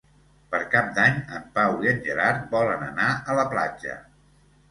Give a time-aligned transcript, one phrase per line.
[0.53, 3.99] Per Cap d'Any en Pau i en Gerard volen anar a la platja.